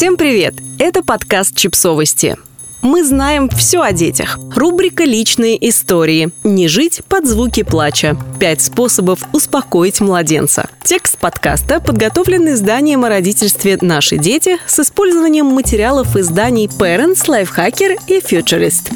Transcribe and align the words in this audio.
Всем 0.00 0.16
привет! 0.16 0.54
Это 0.78 1.02
подкаст 1.02 1.54
«Чипсовости». 1.54 2.38
Мы 2.80 3.04
знаем 3.04 3.50
все 3.50 3.82
о 3.82 3.92
детях. 3.92 4.38
Рубрика 4.56 5.04
«Личные 5.04 5.68
истории». 5.68 6.30
Не 6.42 6.68
жить 6.68 7.02
под 7.06 7.26
звуки 7.26 7.62
плача. 7.62 8.16
Пять 8.38 8.62
способов 8.62 9.20
успокоить 9.34 10.00
младенца. 10.00 10.70
Текст 10.82 11.18
подкаста 11.18 11.80
подготовлен 11.80 12.48
изданием 12.48 13.04
о 13.04 13.10
родительстве 13.10 13.76
«Наши 13.82 14.16
дети» 14.16 14.56
с 14.66 14.80
использованием 14.80 15.44
материалов 15.44 16.16
изданий 16.16 16.64
Parents, 16.64 17.26
Lifehacker 17.26 17.98
и 18.06 18.20
Futurist 18.20 18.90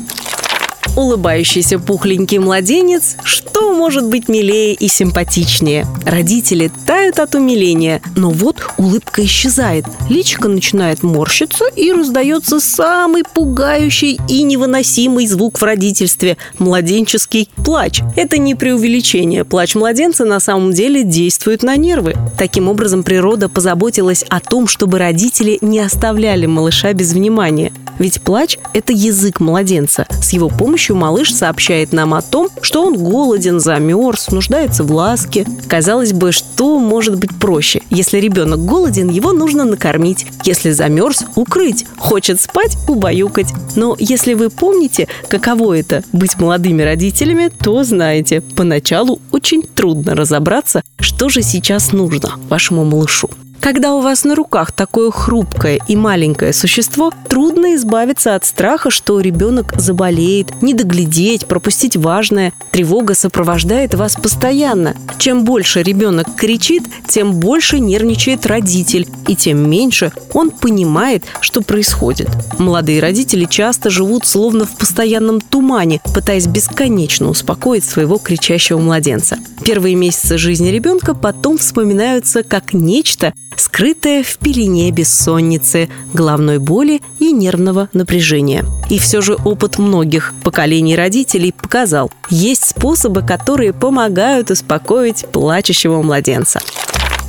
улыбающийся 0.97 1.79
пухленький 1.79 2.39
младенец, 2.39 3.17
что 3.25 3.73
может 3.73 4.07
быть 4.07 4.29
милее 4.29 4.75
и 4.75 4.89
симпатичнее? 4.89 5.87
Родители 6.05 6.71
тают 6.87 7.19
от 7.19 7.35
умиления, 7.35 8.01
но 8.17 8.31
вот 8.31 8.57
улыбка 8.79 9.25
исчезает, 9.25 9.85
личико 10.09 10.49
начинает 10.49 11.03
морщиться 11.03 11.65
и 11.75 11.93
раздается 11.93 12.61
самый 12.61 13.25
пугающий 13.25 14.21
и 14.29 14.43
невыносимый 14.43 15.27
звук 15.27 15.61
в 15.61 15.65
родительстве– 15.65 16.37
младенческий 16.59 17.49
плач. 17.65 18.01
Это 18.17 18.39
не 18.39 18.55
преувеличение. 18.55 19.45
Плач 19.45 19.75
младенца 19.75 20.25
на 20.25 20.41
самом 20.41 20.73
деле 20.73 21.05
действует 21.05 21.63
на 21.63 21.77
нервы. 21.77 22.15
Таким 22.39 22.69
образом, 22.69 23.03
природа 23.03 23.49
позаботилась 23.49 24.25
о 24.29 24.41
том, 24.41 24.67
чтобы 24.67 24.99
родители 24.99 25.59
не 25.61 25.81
оставляли 25.81 26.47
малыша 26.47 26.93
без 26.93 27.13
внимания. 27.13 27.73
Ведь 27.99 28.21
плач– 28.21 28.59
это 28.75 28.93
язык 28.93 29.41
младенца. 29.41 30.07
С 30.21 30.33
его 30.33 30.49
помощью 30.49 30.84
малыш 30.93 31.33
сообщает 31.33 31.93
нам 31.93 32.13
о 32.13 32.21
том, 32.21 32.49
что 32.61 32.85
он 32.85 32.97
голоден, 32.99 33.61
замерз, 33.61 34.31
нуждается 34.31 34.85
в 34.85 34.93
ласке. 34.93 35.47
Казалось 35.69 36.13
бы, 36.13 36.33
что 36.33 36.79
может 36.79 37.19
быть 37.19 37.35
проще? 37.39 37.81
Если 37.89 38.19
ребенок 38.19 38.65
голоден, 38.65 39.09
его 39.09 39.33
нужно 39.33 39.65
накормить. 39.65 40.27
Если 40.45 40.73
замерз– 40.73 41.25
укрыть. 41.37 41.87
Хочет 41.97 42.41
спать– 42.41 42.77
убаюкать. 42.89 43.53
Но 43.77 43.97
если 43.99 44.35
вы 44.35 44.51
помните, 44.51 45.09
каково 45.29 45.79
это– 45.79 46.03
быть 46.13 46.39
молодыми 46.39 46.83
родителями, 46.83 47.49
то 47.49 47.85
знаете, 47.85 48.41
поначалу 48.41 49.21
очень 49.31 49.63
трудно 49.63 50.15
разобраться, 50.15 50.83
что 51.01 51.29
же 51.29 51.43
сейчас 51.43 51.93
нужно 51.93 52.35
вашему 52.49 52.85
малышу. 52.85 53.31
Когда 53.65 53.95
у 53.95 54.03
вас 54.03 54.25
на 54.25 54.35
руках 54.35 54.73
такое 54.73 55.11
хрупкое 55.11 55.81
и 55.89 55.97
маленькое 55.97 56.53
существо, 56.53 57.11
трудно 57.31 57.77
избавиться 57.77 58.35
от 58.35 58.45
страха, 58.45 58.91
что 58.91 59.19
ребенок 59.21 59.73
заболеет, 59.81 60.61
не 60.61 60.75
доглядеть, 60.75 61.47
пропустить 61.47 61.97
важное. 61.97 62.53
Тревога 62.73 63.15
сопровождает 63.15 63.95
вас 63.95 64.17
постоянно. 64.17 64.95
Чем 65.17 65.45
больше 65.45 65.83
ребенок 65.83 66.35
кричит, 66.37 66.83
тем 67.09 67.33
больше 67.41 67.79
нервничает 67.79 68.45
родитель, 68.45 69.09
и 69.29 69.35
тем 69.35 69.71
меньше 69.71 70.13
он 70.35 70.51
понимает, 70.51 71.25
что 71.41 71.63
происходит. 71.63 72.29
Молодые 72.59 73.01
родители 73.01 73.47
часто 73.47 73.89
живут 73.89 74.27
словно 74.27 74.67
в 74.67 74.77
постоянном 74.77 75.41
тумане, 75.41 76.03
пытаясь 76.13 76.47
бесконечно 76.47 77.31
успокоить 77.31 77.85
своего 77.85 78.19
кричащего 78.19 78.79
младенца. 78.79 79.39
Первые 79.65 79.95
месяцы 79.95 80.37
жизни 80.37 80.69
ребенка 80.69 81.15
потом 81.15 81.57
вспоминаются 81.57 82.43
как 82.43 82.75
нечто, 82.75 83.33
скрытое 83.57 84.23
в 84.23 84.37
пелене 84.39 84.91
бессонницы, 84.91 85.89
головной 86.13 86.59
боли 86.59 87.01
и 87.19 87.33
нервного 87.33 87.89
напряжения. 87.93 88.65
И 88.91 88.99
все 88.99 89.21
же 89.21 89.37
опыт 89.45 89.79
многих 89.79 90.33
поколений 90.43 90.97
родителей 90.97 91.53
показал, 91.53 92.11
есть 92.31 92.65
способы, 92.65 93.23
которые 93.23 93.73
помогают 93.73 94.51
успокоить 94.51 95.27
плачущего 95.33 96.03
младенца. 96.03 96.61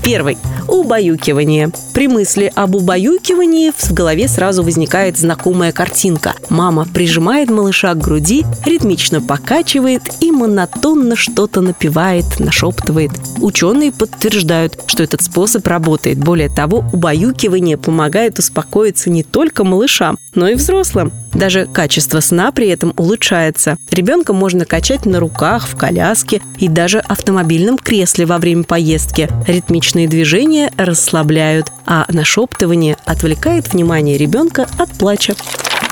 Первый– 0.04 0.38
убаюкивание. 0.68 1.72
При 1.94 2.08
мысли 2.08 2.52
об 2.56 2.76
убаюкивании 2.76 3.72
в 3.76 3.92
голове 3.94 4.28
сразу 4.28 4.64
возникает 4.64 5.18
знакомая 5.18 5.72
картинка. 5.72 6.34
Мама 6.50 6.88
прижимает 6.92 7.50
малыша 7.50 7.94
к 7.94 8.00
груди, 8.00 8.46
ритмично 8.66 9.22
покачивает 9.22 10.02
и 10.22 10.32
монотонно 10.32 11.16
что-то 11.16 11.62
напевает, 11.62 12.26
нашептывает. 12.40 13.12
Ученые 13.40 13.92
подтверждают, 13.92 14.80
что 14.88 15.04
этот 15.04 15.22
способ 15.22 15.66
работает. 15.68 16.18
Более 16.18 16.50
того, 16.50 16.84
убаюкивание 16.94 17.78
помогает 17.78 18.40
успокоиться 18.40 19.10
не 19.10 19.24
только 19.24 19.64
малышам, 19.64 20.18
но 20.34 20.48
и 20.48 20.56
взрослым. 20.56 21.12
Даже 21.36 21.68
качество 21.68 22.22
сна 22.22 22.52
при 22.52 22.70
этом 22.70 22.94
улучшается. 22.96 23.78
Ребенка 23.92 24.34
можно 24.34 24.66
качать 24.66 25.06
на 25.06 25.20
руках, 25.20 25.68
в 25.68 25.76
коляске 25.76 26.42
и 26.58 26.70
даже 26.70 27.00
автомобильном 27.00 27.78
кресле 27.78 28.26
во 28.26 28.38
время 28.38 28.64
поездки. 28.64 29.30
Ритмичные 29.46 30.08
движения 30.08 30.72
расслабляют, 30.78 31.68
а 31.86 32.06
нашептывание 32.10 32.98
отвлекает 33.06 33.74
внимание 33.74 34.18
ребенка 34.18 34.68
от 34.78 34.90
плача. 34.92 35.36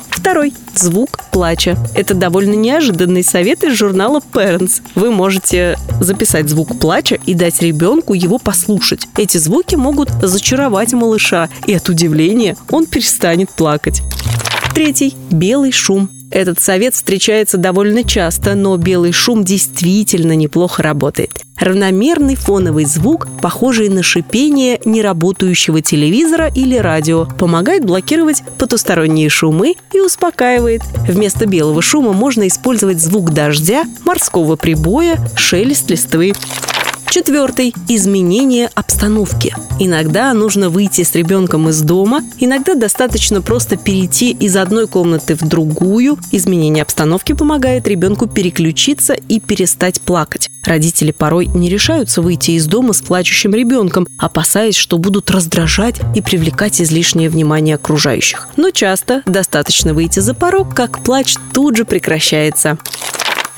Второй– 0.09 0.53
звук 0.75 1.19
плача. 1.31 1.75
Это 1.95 2.13
довольно 2.13 2.53
неожиданный 2.53 3.23
совет 3.23 3.65
из 3.65 3.77
журнала 3.77 4.21
Parents. 4.31 4.81
Вы 4.95 5.11
можете 5.11 5.77
записать 5.99 6.47
звук 6.47 6.79
плача 6.79 7.19
и 7.25 7.33
дать 7.33 7.61
ребенку 7.61 8.13
его 8.13 8.37
послушать. 8.37 9.07
Эти 9.17 9.37
звуки 9.37 9.75
могут 9.75 10.09
зачаровать 10.21 10.93
малыша, 10.93 11.49
и 11.65 11.73
от 11.73 11.89
удивления 11.89 12.55
он 12.69 12.85
перестанет 12.85 13.49
плакать. 13.49 14.01
Третий– 14.73 15.15
белый 15.29 15.71
шум. 15.71 16.09
Этот 16.31 16.59
совет 16.59 16.95
встречается 16.95 17.57
довольно 17.57 18.03
часто, 18.03 18.55
но 18.55 18.75
белый 18.77 19.11
шум 19.11 19.43
действительно 19.43 20.35
неплохо 20.35 20.81
работает. 20.81 21.43
Равномерный 21.59 22.33
фоновый 22.33 22.85
звук, 22.85 23.27
похожий 23.39 23.89
на 23.89 24.01
шипение 24.01 24.81
неработающего 24.83 25.81
телевизора 25.81 26.47
или 26.47 26.75
радио, 26.75 27.27
помогает 27.37 27.85
блокировать 27.85 28.41
потусторонние 28.57 29.29
шумы 29.29 29.75
и 29.93 29.99
успокаивает. 29.99 30.81
Вместо 31.07 31.45
белого 31.45 31.83
шума 31.83 32.13
можно 32.13 32.47
использовать 32.47 32.99
звук 32.99 33.31
дождя, 33.31 33.85
морского 34.03 34.55
прибоя, 34.55 35.19
шелест 35.35 35.87
листвы. 35.91 36.33
Четвертый– 37.13 37.75
изменение 37.89 38.71
обстановки. 38.73 39.55
Иногда 39.79 40.33
нужно 40.33 40.71
выйти 40.71 41.03
с 41.03 41.13
ребенком 41.13 41.69
из 41.69 41.79
дома, 41.81 42.23
иногда 42.39 42.73
достаточно 42.73 43.39
просто 43.39 43.77
перейти 43.77 44.31
из 44.31 44.55
одной 44.57 44.87
комнаты 44.87 45.35
в 45.35 45.47
другую. 45.47 46.17
Изменение 46.31 46.81
обстановки 46.81 47.33
помогает 47.33 47.87
ребенку 47.87 48.25
переключиться 48.25 49.13
и 49.13 49.39
перестать 49.39 50.01
плакать. 50.01 50.49
Родители 50.63 51.11
порой 51.11 51.45
не 51.45 51.69
решаются 51.69 52.23
выйти 52.23 52.51
из 52.51 52.65
дома 52.65 52.93
с 52.93 53.01
плачущим 53.01 53.53
ребенком, 53.53 54.07
опасаясь, 54.17 54.75
что 54.75 54.97
будут 54.97 55.29
раздражать 55.29 55.97
и 56.15 56.21
привлекать 56.21 56.81
излишнее 56.81 57.29
внимание 57.29 57.75
окружающих. 57.75 58.47
Но 58.57 58.71
часто 58.71 59.21
достаточно 59.27 59.93
выйти 59.93 60.19
за 60.19 60.33
порог, 60.33 60.73
как 60.73 61.03
плач 61.03 61.35
тут 61.53 61.77
же 61.77 61.85
прекращается. 61.85 62.79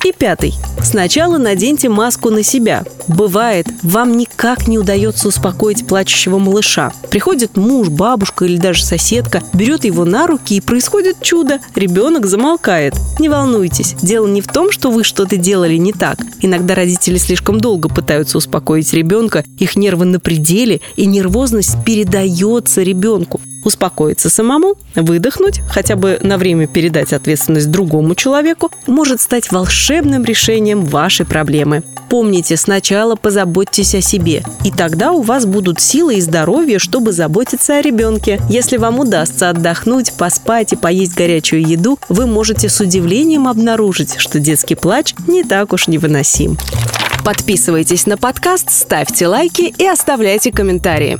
И 0.06 0.12
пятый. 0.12 0.54
Сначала 0.84 1.40
наденьте 1.40 1.90
маску 1.90 2.30
на 2.30 2.44
себя. 2.44 2.84
Бывает, 3.08 3.66
вам 3.82 4.16
никак 4.18 4.68
не 4.68 4.78
удается 4.78 5.30
успокоить 5.30 5.88
плачущего 5.88 6.38
малыша. 6.38 6.94
Приходит 7.10 7.58
муж, 7.58 7.90
бабушка 7.90 8.46
или 8.46 8.58
даже 8.58 8.84
соседка, 8.84 9.42
берет 9.52 9.84
его 9.84 10.06
на 10.06 10.28
руки 10.28 10.58
и 10.58 10.62
происходит 10.62 11.24
чудо. 11.24 11.60
Ребенок 11.74 12.28
замолкает. 12.28 12.94
Не 13.18 13.30
волнуйтесь, 13.30 13.96
дело 14.00 14.28
не 14.28 14.42
в 14.42 14.48
том, 14.48 14.72
что 14.72 14.92
вы 14.92 15.04
что-то 15.04 15.38
делали 15.38 15.78
не 15.78 15.92
так. 15.92 16.20
Иногда 16.40 16.76
родители 16.76 17.18
слишком 17.18 17.60
долго 17.60 17.90
пытаются 17.90 18.38
успокоить 18.38 18.94
ребенка, 18.94 19.44
их 19.58 19.76
нервы 19.76 20.06
на 20.06 20.20
пределе, 20.20 20.82
и 20.98 21.08
нервозность 21.08 21.84
передается 21.84 22.84
ребенку 22.84 23.42
успокоиться 23.66 24.30
самому, 24.30 24.76
выдохнуть, 24.96 25.59
хотя 25.70 25.98
бы 25.98 26.20
на 26.22 26.38
время 26.38 26.68
передать 26.68 27.12
ответственность 27.12 27.70
другому 27.70 28.16
человеку, 28.16 28.72
может 28.88 29.20
стать 29.20 29.52
волшебным 29.52 30.24
решением 30.24 30.86
вашей 30.86 31.26
проблемы. 31.26 31.84
Помните, 32.09 32.56
сначала 32.56 33.16
позаботьтесь 33.16 33.96
о 33.96 34.02
себе, 34.02 34.44
и 34.64 34.72
тогда 34.72 35.12
у 35.12 35.22
вас 35.22 35.46
будут 35.46 35.81
силы 35.81 36.16
и 36.16 36.22
здоровье, 36.22 36.80
чтобы 36.80 37.12
заботиться 37.12 37.78
о 37.78 37.81
ребенке. 37.81 38.40
Если 38.50 38.78
вам 38.78 39.00
удастся 39.00 39.50
отдохнуть, 39.50 40.14
поспать 40.14 40.72
и 40.73 40.76
поесть 40.76 41.16
горячую 41.16 41.67
еду, 41.67 42.00
вы 42.08 42.28
можете 42.28 42.70
с 42.70 42.79
удивлением 42.79 43.47
обнаружить, 43.47 44.16
что 44.17 44.40
детский 44.40 44.76
плач 44.76 45.16
не 45.28 45.44
так 45.44 45.73
уж 45.73 45.88
невыносим. 45.88 46.58
Подписывайтесь 47.26 48.06
на 48.06 48.17
подкаст, 48.17 48.70
ставьте 48.70 49.28
лайки 49.28 49.73
и 49.76 49.88
оставляйте 49.88 50.52
комментарии. 50.52 51.20